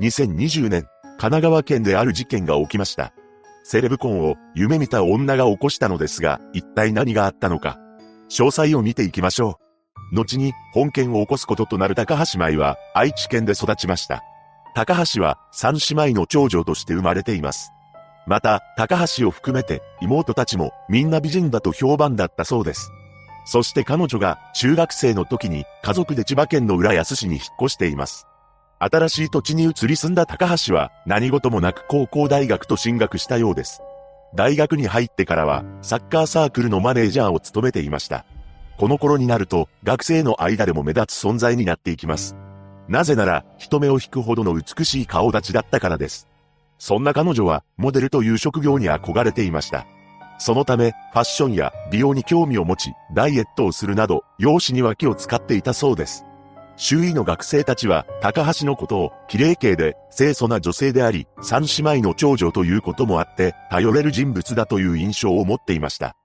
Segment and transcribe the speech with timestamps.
[0.00, 3.12] 2020年、神奈川県である事件が起きました。
[3.62, 7.78] セレブコンを夢見た女が起こしたのですが、一体何があったのか。
[8.28, 9.60] 詳細を見ていきましょ
[10.12, 10.16] う。
[10.16, 14.22] 後に本件を起こすこととなる高橋舞は愛知県で育ちました。
[14.74, 17.70] 高橋は三姉妹の長女として生まれています。
[18.26, 22.90] また、高橋を含めて妹たちもみんな美人だと評判だったそうです。
[23.46, 28.26] そして彼女が中学生の時に家族で千葉県の浦安市に引っ越しています。
[28.84, 33.80] 新しい土地に移り住んだ高橋は何事もなく高校大学と進学したようです。
[34.34, 38.26] 大学に入ってからはサッカーサークルのマネージャーを務めていました。
[38.76, 42.36] この頃になると学生の間でも目立つ存在になっていきます。
[42.86, 46.28] なぜなら人目を引くほどの美しい顔立ちだったからです。
[46.78, 49.86] そんな彼女はモデルという職業に憧れていました。
[50.36, 56.26] そのため、ファッションや美容に興味を持ち、ダイエットをするなど、容姿には気を使っていたそうです。
[56.76, 66.16] 周囲の学生たちは、高橋のことを、綺麗系で、清楚な女性であり、三姉妹の長女ということもあって、頼れる人物だという印象を持っていました。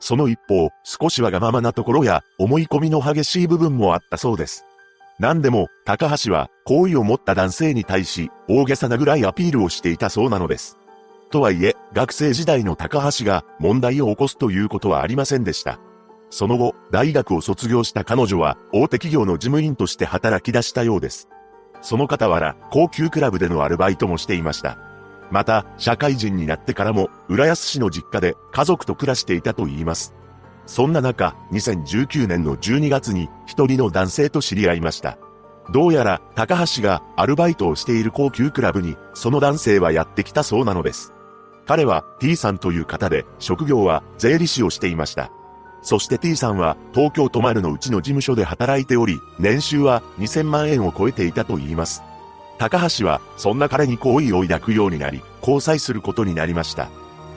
[0.00, 4.64] その一方、少しわがままなところや、思い込みの激しい部分もあったそうです。
[5.18, 10.78] 何でも、高橋は、好意を持った男性に対し、大げさなぐらいアピールをしていたそうなのです。
[11.30, 15.78] とはいえ、学生時代の高橋が問題を起こすということはありませんでした。
[16.30, 21.28] その後、大学を卒業した彼女は大手企業の事務員として働き出したようです。
[21.80, 24.78] その傍ら、高級クラブでのアルバイトもしていました。
[25.30, 30.14] また、社会人になってからも、浦安市の実家で家族と暮らしていたと言います。
[30.66, 35.18] そんな中、2019年の12月に一人の男性と知り合いました。
[35.70, 41.12] どうやら、高橋がアルバイトをしている高級クラブに、その男性はやってきたそうなのです。
[41.66, 45.30] 彼は T さんという方で、職業は税理士をしていました。
[45.82, 52.02] そして T さんは東京都丸のうちの事務所で働いており、年収は2000万円を超えていたと言います。
[52.58, 56.88] 高橋はそんな彼に好意を抱くようになり、交際することになりました。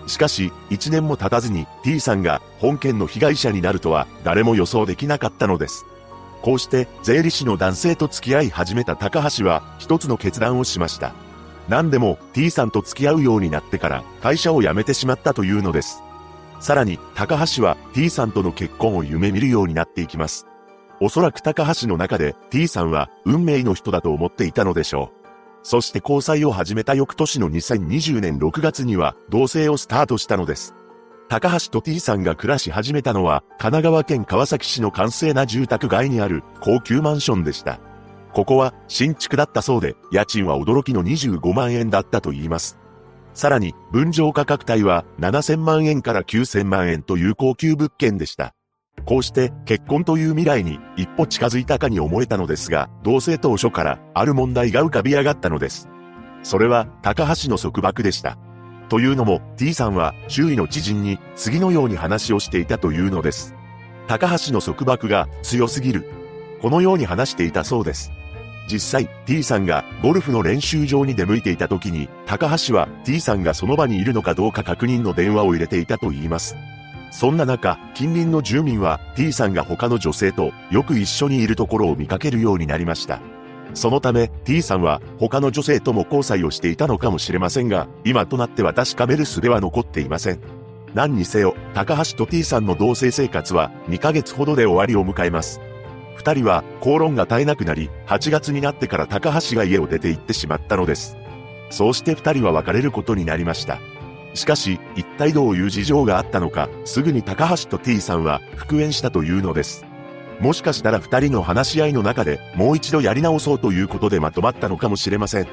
[0.08, 5.86] しかし、1年も経たずに T さんが本件の被害者になるとは誰も予想できなかったのです。
[6.42, 11.14] こうして税理士の男性と付き合い始めた高橋は一つの決断をしました。
[11.70, 16.02] 何でも T さんと付き合うようになってから会社を辞めてしまったというのです。
[16.62, 20.46] さらに、高橋は T さんとの結婚を夢見るようになっていきます。
[21.02, 25.22] おそらく高橋の中で T さんは運命の人だと思っていたのでしょう。
[25.64, 30.76] そして交際を始めた翌年の2020年6月には同棲をスタートしたのです。
[31.30, 37.80] 高橋と T さんが暮らし始めたのは神奈川県川崎市の完成な住宅街にある高級マンションでした。
[38.34, 42.81] ここは新築だったそうで、家賃は驚きの25万円だったと言います。
[43.34, 48.54] さらに、分譲価格帯は7000万円から9000万円という高級物件でした。
[49.06, 55.90] こうして結婚という未来に一歩近づいたかに思えたのですが、同棲当初からある問題が浮かび上がったのです。
[56.44, 58.38] それは高橋の束縛でした。
[58.90, 63.56] というのも T さんは周囲の知人に次のように話をしていたというのです。
[64.08, 66.10] 高橋の束縛が強すぎる。
[66.62, 68.12] このように話していたそうです。
[68.70, 76.56] 実際 T さんがゴルフの練習場に出向いていた時に、高橋は T さんがその場にいるのかどうか確認の電話を入れていたと言います。
[77.12, 83.20] そんな中、近隣の住民は T さんが他の女性とよく一緒にいるところを見かけるようになりました。
[83.74, 90.40] そのため T さんは他の女性とも交際をしていたのかもしれませんが、今となっては確かめる術は残っていません。
[90.94, 95.62] 何にせよ、高橋と T さんの同棲生活は2ヶ月ほどで終わりを迎えます。
[96.22, 101.18] 二人は口論が絶えなくなり、8月になってから高橋が家を出て行ってしまったのです。
[101.72, 103.80] そうして二人は別れることになりました。
[104.36, 109.84] しかし、一体どういう事情があったのか、すぐに高橋と T さんは復縁したというのです。
[110.40, 115.48] もしかしたら二人の話し合いの中でもう一度やり直そうということでまとまったのかもしれません。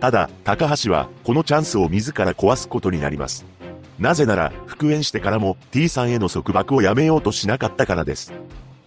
[0.00, 3.44] ただ、高橋はこのチャンスを自ら壊すことになります。
[3.98, 8.32] なぜなら、復縁してからも T さんへの束縛をやめようとしなかったからです。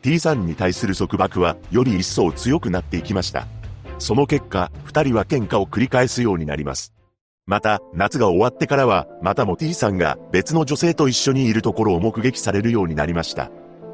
[0.02, 3.48] T さんに対する束縛はより一層強くなっていきました。
[3.98, 6.94] その結果、二人は喧嘩を繰り返すようになります。
[7.46, 13.52] また、夏が終わってからは、またも T さんが別の女性と一緒にいるところを目撃されるようになりました。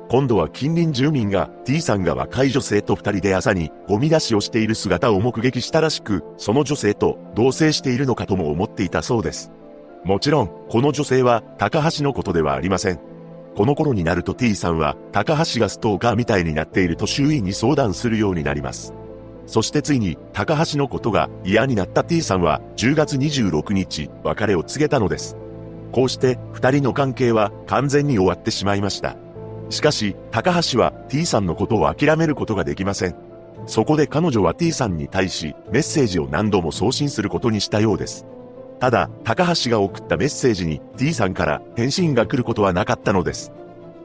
[0.09, 9.51] 今度は近隣住民が T さんが若い女性と二人で朝にゴミ出しをしている姿を目撃したらしく、その女性と同棲しているのかとも思っていたそうです。
[10.03, 13.14] もちろん、この女性は高橋のことではありません。
[13.55, 18.93] この頃になると T さんは、高橋がストーカーみたいになっていると周囲に相談するようになります。
[19.47, 25.37] そしてついに、高橋のことが嫌になった T さんは、10月26日、別れを告げたのです。
[25.91, 29.15] こうして、二人の関係は完全に終わってしまいました。
[29.69, 33.15] しかし、高橋は T さんのことを諦めることができません。
[33.67, 38.25] そこで彼女は T さんに対しメッセージを何度も送信することにしたようです。
[38.79, 43.51] ただ、高橋が送ったメッセージに T さんから返信が来ることはなかったのです。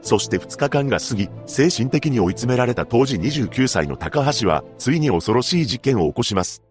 [0.01, 6.63] そして2日間が過ぎ、精神的に追い詰められた当時29歳の高橋は、ついに恐ろしい事件を起こします。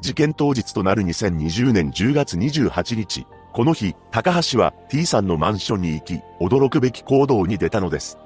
[0.00, 8.18] 事件当日となる2020年10月28日、この日、高橋は T さんのマンションに行き、驚くべき行動に出たのです。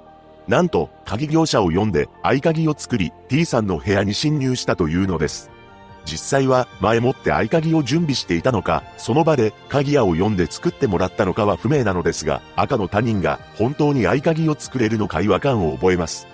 [0.48, 5.48] なんと、鍵業者を呼んで合鍵を作り、T さんの部屋に侵入したというのです。
[6.04, 16.26] 実際は前もって合鍵を準備していたのか、その場で鍵屋を呼んで作ってもらったのかは不明なのですが、赤の他人が本当に合鍵を作れるのか違和感を覚えます。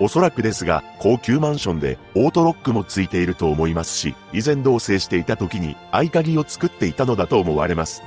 [0.00, 8.02] おそらくですが、高級マンションでオートロックもついていると思いますし、以前同棲していた時に合鍵を作っていたのだと思われます。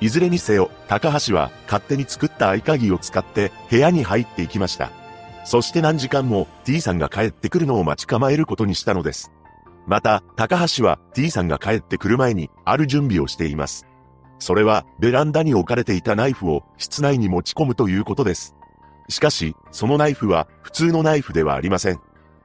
[0.00, 4.90] いずれにせよ、高橋は勝手に作った合鍵を使って部屋に入っていきました。
[5.44, 9.32] そして何時間も T さんが帰ってくるのを待ち構えることにしたのです。
[9.90, 13.88] また、高橋は T さんが帰ってくる前にある準備をしています。
[14.38, 18.54] それはベランダに置かれていたナイフを室内に持ち込むということです。
[19.08, 21.98] しかし、そのナイフは普通のナイフではありません。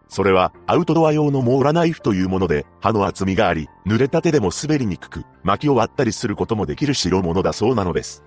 [0.07, 8.23] それはアウトドア用のモーラナイフというもので、刃の厚みがあり、濡れた手でも滑りにくく、薪を割ったりすることもできる代物だそうなのです。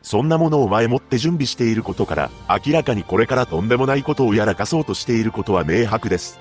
[0.00, 6.40] そんなものを前もって準備していることから、明らかにこれからとんでもないことをやらかそうとしていることは明白です。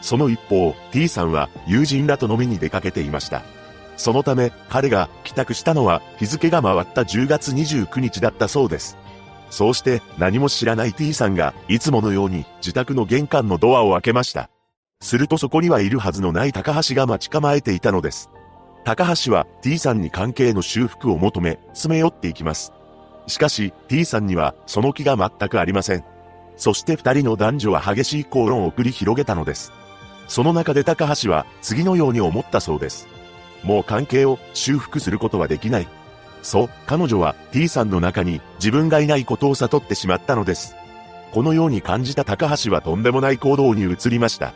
[0.00, 3.42] その一方、T さんは友人らと飲みに出かけていました。
[3.96, 8.96] そのため、彼が帰宅したのは日付が回った10月29日だったそうです。
[9.50, 14.48] そうして何も知らない T さんがいつものように自宅の玄関のドアを開けました。
[15.00, 18.30] するとそこにはいるはずのない高橋が待ち構えていたのです。
[18.84, 22.72] 高橋は T さんに関係の修復を求め、詰め寄っていきます。
[23.26, 26.04] しかし T さんにはその気が全くありません。
[26.56, 29.72] そして二人の男女は激しい口論を繰り広げたのです。
[30.30, 33.08] その中で高橋は次のように思ったそうです。
[33.64, 35.88] もう関係を修復することはできない。
[36.42, 40.76] そう、彼女は T さんの中に自分がいないことを悟ってしまったのです。
[41.32, 44.54] このように感じた高橋はとんでもない行動に移りました。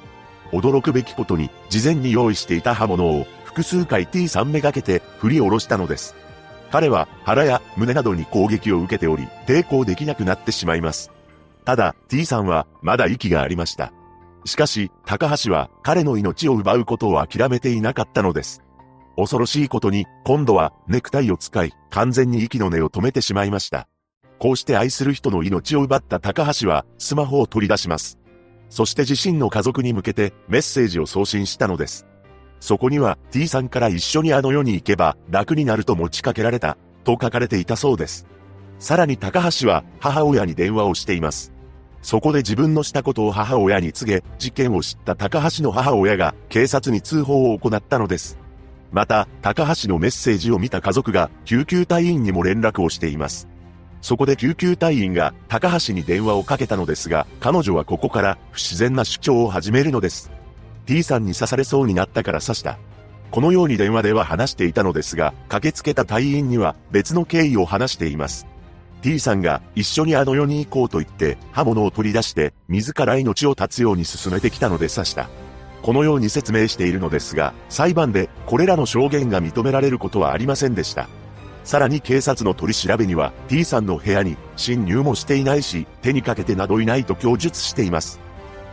[0.52, 6.14] 驚くべきことに、事前に用意していた刃物を複数回 T さんめがけて振り下ろしたのです。
[6.70, 11.10] 彼は腹や胸などに攻撃を受けており、抵抗できなくなってしまいます。
[11.64, 13.92] ただ、T さんはまだ息がありました。
[14.44, 18.62] しかし、高橋は彼の命を奪うことを諦めていなかったのです。
[19.16, 23.88] 恐ろしいことに、今度はネクタイを使い、完全に息の根を止めてしまいました。
[24.38, 28.18] こうして愛する人の命を奪った高橋は、スマホを取り出します。
[28.68, 32.06] そして自身の家族に向けてメッセージを送信したのです。
[32.58, 38.26] そこには T さんから一緒にあの世に行けば楽になると持ちかけられた、と書かれていたそうです。
[38.80, 41.53] さらに高橋は母親に電話をしています。
[42.04, 48.38] そこで自分のしたことを母親に告げ、事件を知った高橋の母親が警察に通報を行ったのです。
[48.92, 53.48] また、高橋のメッセージを見た家族が救急隊員にも連絡をしています。
[54.02, 60.30] そこで救急隊員が高橋に電話をかけたのですが、彼女はここから不自然な主張を始めるのです。
[60.84, 62.78] T さんに刺されそうになったから刺した。
[63.30, 68.46] このように電話では話していたのですが、駆けつけた隊員には別の経緯を話しています。
[69.04, 75.28] T さんが一緒にあの世に行こうと言って刃物を取り出して自ら命を絶つように進めてきたので刺した。
[75.82, 81.10] このように説明しているのですが、裁判でこれらの証言が認められることはありませんでした。
[81.64, 88.20] さらに警察の取り調べには T さんの部屋に侵入もしていないし、手にかけてなどいないと供述しています。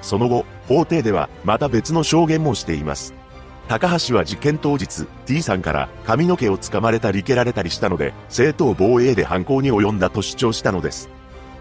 [0.02, 3.14] その後、法廷ではまた別の証言もしています。
[3.68, 11.10] 高橋は事件当日、T さんから髪の毛を掴まれたり蹴られたりしたので、正当防衛で犯行に及んだと主張したのです。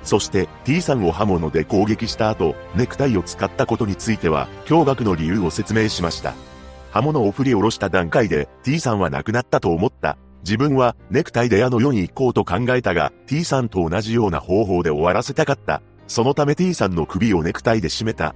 [0.02, 6.34] そして T さんを刃物で攻撃した後、ネクタイを使ったことについては、驚愕の理由を説明しました。
[6.90, 10.16] 刃物を振り下ろした段階で T さんは亡くなったと思った。
[10.42, 15.82] 自分はネクタイであの世に行こうと考えたが、T さんと同じような方法で終わらせたかった。
[16.06, 18.34] そのため T さんの首をネクタイで締めた。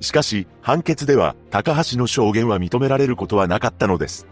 [0.00, 4.26] しかし、判決では、高橋の証言は認められることはなかったのです。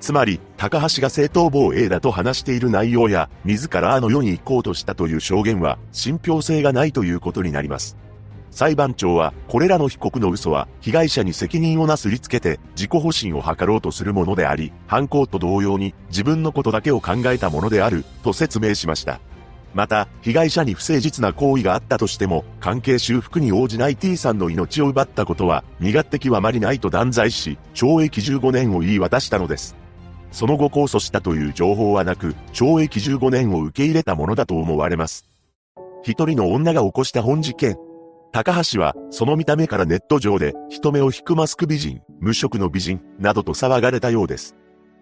[0.00, 7.96] つまり、高橋が正当防衛だと話している内容や、自らあの世に行こうとしたという証言は、信憑性がないということになります。
[8.50, 19.20] 裁判長は、これらの被告の嘘は、被害者に責任をなすりつけて、自己保身を図ろうとするものであり、犯行と同様に、自分のことだけを考えたものである、と説明しました。
[19.74, 29.76] また、被害者に不誠実な行為があったとしても、関係修復に応じない T さんの命を奪ったことは、身勝手極まりないと断罪し、懲役15年を言い渡したのです。
[30.30, 35.26] その後控訴したという情報はなく、懲役15年を受け入れたものだと思われます。
[36.02, 37.76] 一人の女が起こした本事件。
[38.32, 44.56] 高橋は、その見た目からネット上で、人目を引くマスク美人、無職の美人、などと騒がれたようです。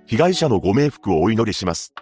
[0.07, 1.95] 被害者のご冥福をお祈りします。